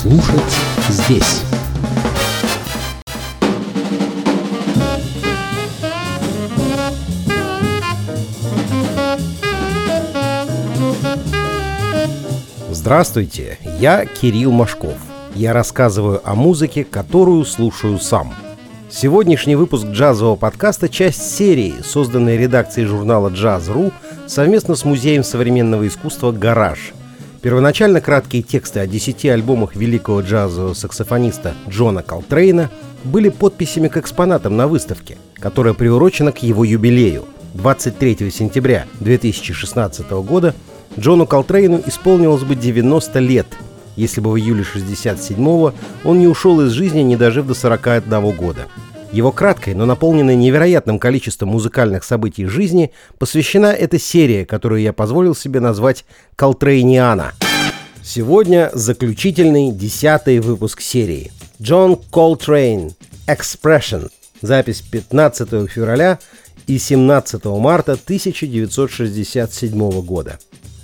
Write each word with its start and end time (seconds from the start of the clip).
Слушать 0.00 0.40
здесь. 0.88 1.42
Здравствуйте, 12.70 13.58
я 13.78 14.06
Кирилл 14.06 14.52
Машков. 14.52 14.94
Я 15.34 15.52
рассказываю 15.52 16.22
о 16.24 16.34
музыке, 16.34 16.84
которую 16.84 17.44
слушаю 17.44 17.98
сам. 17.98 18.32
Сегодняшний 18.88 19.54
выпуск 19.54 19.84
джазового 19.84 20.36
подкаста– 20.36 20.88
часть 20.88 21.36
серии, 21.36 21.74
созданной 21.84 22.38
редакцией 22.38 22.86
журнала 22.86 23.28
«Джаз.ру» 23.28 23.92
совместно 24.26 24.76
с 24.76 24.86
Музеем 24.86 25.22
современного 25.22 25.86
искусства 25.86 26.32
«Гараж». 26.32 26.94
Первоначально 27.42 28.02
краткие 28.02 28.42
тексты 28.42 28.80
о 28.80 28.86
десяти 28.86 29.28
альбомах 29.28 29.74
великого 29.74 30.20
джазового 30.20 30.74
саксофониста 30.74 31.54
Джона 31.70 32.02
Колтрейна 32.02 32.70
были 33.02 33.30
подписями 33.30 33.88
к 33.88 33.96
экспонатам 33.96 34.58
на 34.58 34.68
выставке, 34.68 35.16
которая 35.36 35.72
приурочена 35.72 36.32
к 36.32 36.42
его 36.42 36.64
юбилею. 36.64 37.24
23 37.54 38.30
сентября 38.30 38.84
2016 39.00 40.10
года 40.10 40.54
Джону 40.98 41.26
Колтрейну 41.26 41.82
исполнилось 41.86 42.42
бы 42.42 42.54
90 42.54 43.18
лет, 43.20 43.46
если 43.96 44.20
бы 44.20 44.30
в 44.32 44.36
июле 44.36 44.62
67-го 44.62 45.72
он 46.04 46.18
не 46.18 46.26
ушел 46.26 46.60
из 46.60 46.72
жизни, 46.72 47.00
не 47.00 47.16
дожив 47.16 47.46
до 47.46 47.54
41 47.54 48.36
года. 48.36 48.66
Его 49.12 49.32
краткой, 49.32 49.74
но 49.74 49.86
наполненной 49.86 50.36
невероятным 50.36 51.00
количеством 51.00 51.48
музыкальных 51.48 52.04
событий 52.04 52.46
жизни 52.46 52.92
посвящена 53.18 53.66
эта 53.66 53.98
серия, 53.98 54.46
которую 54.46 54.82
я 54.82 54.92
позволил 54.92 55.34
себе 55.34 55.58
назвать 55.58 56.04
«Колтрейниана». 56.36 57.32
Сегодня 58.04 58.70
заключительный 58.72 59.72
десятый 59.72 60.38
выпуск 60.38 60.80
серии. 60.80 61.32
Джон 61.60 61.96
Колтрейн 61.96 62.92
«Expression». 63.26 64.08
Запись 64.42 64.80
15 64.80 65.68
февраля 65.68 66.20
и 66.68 66.78
17 66.78 67.44
марта 67.46 67.94
1967 67.94 70.02
года. 70.02 70.38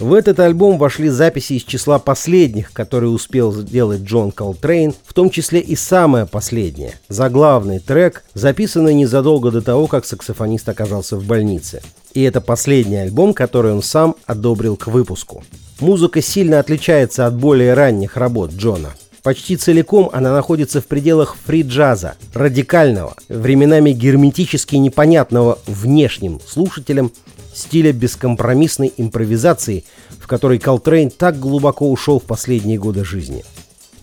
В 0.00 0.14
этот 0.14 0.38
альбом 0.38 0.78
вошли 0.78 1.08
записи 1.08 1.54
из 1.54 1.64
числа 1.64 1.98
последних, 1.98 2.72
которые 2.72 3.10
успел 3.10 3.52
сделать 3.52 4.02
Джон 4.02 4.30
Колтрейн, 4.30 4.94
в 5.04 5.12
том 5.12 5.28
числе 5.28 5.58
и 5.58 5.74
самое 5.74 6.24
последнее, 6.24 6.94
заглавный 7.08 7.80
трек, 7.80 8.22
записанный 8.32 8.94
незадолго 8.94 9.50
до 9.50 9.60
того, 9.60 9.88
как 9.88 10.04
саксофонист 10.04 10.68
оказался 10.68 11.16
в 11.16 11.24
больнице. 11.24 11.82
И 12.14 12.22
это 12.22 12.40
последний 12.40 12.96
альбом, 12.96 13.34
который 13.34 13.72
он 13.72 13.82
сам 13.82 14.14
одобрил 14.24 14.76
к 14.76 14.86
выпуску. 14.86 15.42
Музыка 15.80 16.22
сильно 16.22 16.60
отличается 16.60 17.26
от 17.26 17.34
более 17.34 17.74
ранних 17.74 18.16
работ 18.16 18.52
Джона. 18.52 18.90
Почти 19.24 19.56
целиком 19.56 20.10
она 20.12 20.32
находится 20.32 20.80
в 20.80 20.86
пределах 20.86 21.36
фри-джаза, 21.44 22.14
радикального, 22.34 23.14
временами 23.28 23.90
герметически 23.90 24.76
непонятного 24.76 25.58
внешним 25.66 26.40
слушателям 26.46 27.10
стиля 27.58 27.92
бескомпромиссной 27.92 28.92
импровизации, 28.96 29.84
в 30.18 30.26
которой 30.26 30.58
Колтрейн 30.58 31.10
так 31.10 31.38
глубоко 31.38 31.90
ушел 31.90 32.20
в 32.20 32.24
последние 32.24 32.78
годы 32.78 33.04
жизни. 33.04 33.44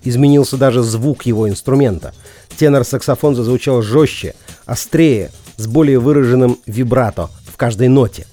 Изменился 0.04 0.58
даже 0.58 0.84
звук 0.84 1.26
его 1.26 1.50
инструмента. 1.50 2.14
Тенор-саксофон 2.58 3.36
зазвучал 3.36 3.82
жестче, 3.82 4.36
острее, 4.66 5.32
с 5.58 5.68
более 5.68 6.00
выраженным 6.00 6.60
вибрато 6.66 7.30
в 7.46 7.58
каждой 7.58 7.88
ноте. 7.88 8.28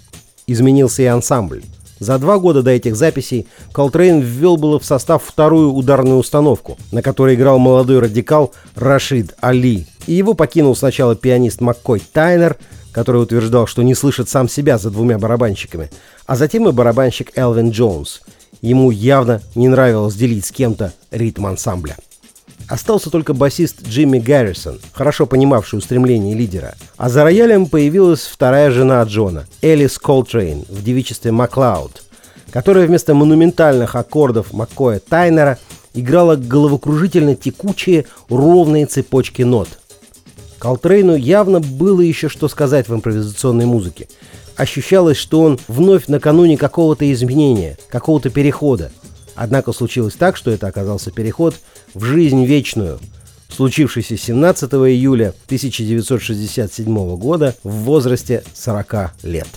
Изменился 0.46 1.02
и 1.02 1.06
ансамбль. 1.06 1.62
За 2.02 2.18
два 2.18 2.38
года 2.38 2.62
до 2.62 2.72
этих 2.72 2.96
записей 2.96 3.46
Колтрейн 3.72 4.20
ввел 4.20 4.56
было 4.56 4.80
в 4.80 4.84
состав 4.84 5.22
вторую 5.24 5.72
ударную 5.72 6.18
установку, 6.18 6.76
на 6.90 7.00
которой 7.00 7.36
играл 7.36 7.60
молодой 7.60 8.00
радикал 8.00 8.52
Рашид 8.74 9.34
Али. 9.40 9.86
И 10.08 10.12
его 10.14 10.34
покинул 10.34 10.74
сначала 10.74 11.14
пианист 11.14 11.60
Маккой 11.60 12.02
Тайнер, 12.12 12.56
который 12.92 13.22
утверждал, 13.22 13.66
что 13.66 13.82
не 13.82 13.94
слышит 13.94 14.28
сам 14.28 14.48
себя 14.48 14.78
за 14.78 14.90
двумя 14.90 15.18
барабанщиками, 15.18 15.90
а 16.26 16.36
затем 16.36 16.68
и 16.68 16.72
барабанщик 16.72 17.32
Элвин 17.36 17.70
Джонс. 17.70 18.20
Ему 18.60 18.90
явно 18.90 19.42
не 19.54 19.68
нравилось 19.68 20.14
делить 20.14 20.46
с 20.46 20.52
кем-то 20.52 20.92
ритм 21.10 21.46
ансамбля. 21.46 21.96
Остался 22.68 23.10
только 23.10 23.34
басист 23.34 23.82
Джимми 23.82 24.18
Гаррисон, 24.18 24.78
хорошо 24.92 25.26
понимавший 25.26 25.78
устремления 25.78 26.34
лидера. 26.34 26.74
А 26.96 27.08
за 27.08 27.24
роялем 27.24 27.66
появилась 27.66 28.20
вторая 28.20 28.70
жена 28.70 29.02
Джона, 29.02 29.46
Элис 29.62 29.98
Колтрейн, 29.98 30.64
в 30.68 30.82
девичестве 30.84 31.32
Маклауд, 31.32 32.04
которая 32.50 32.86
вместо 32.86 33.14
монументальных 33.14 33.96
аккордов 33.96 34.52
Маккоя 34.52 35.00
Тайнера 35.00 35.58
играла 35.92 36.36
головокружительно 36.36 37.34
текучие 37.34 38.06
ровные 38.28 38.86
цепочки 38.86 39.42
нот– 39.42 39.68
Колтрейну 40.62 41.16
явно 41.16 41.58
было 41.58 42.02
еще 42.02 42.28
что 42.28 42.46
сказать 42.46 42.88
в 42.88 42.94
импровизационной 42.94 43.66
музыке. 43.66 44.06
Ощущалось, 44.54 45.16
что 45.16 45.40
он 45.40 45.58
вновь 45.66 46.06
накануне 46.06 46.56
какого-то 46.56 47.12
изменения, 47.12 47.76
какого-то 47.88 48.30
перехода. 48.30 48.92
Однако 49.34 49.72
случилось 49.72 50.14
так, 50.14 50.36
что 50.36 50.52
это 50.52 50.68
оказался 50.68 51.10
переход 51.10 51.56
в 51.94 52.04
жизнь 52.04 52.44
вечную, 52.44 53.00
случившийся 53.48 54.16
17 54.16 54.72
июля 54.72 55.34
1967 55.46 57.16
года 57.16 57.56
в 57.64 57.72
возрасте 57.78 58.44
40 58.54 59.14
лет. 59.24 59.48